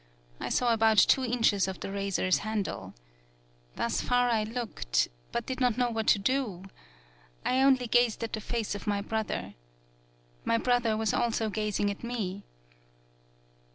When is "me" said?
12.03-12.41